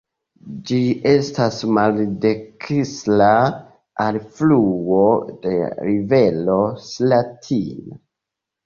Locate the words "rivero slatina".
5.93-8.05